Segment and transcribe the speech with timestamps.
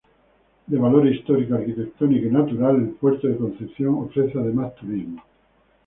[0.65, 5.21] De valor histórico, arquitectónico y natural, el Puerto de Concepción ofrece además turismo.